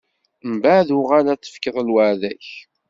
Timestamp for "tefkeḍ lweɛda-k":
1.41-2.47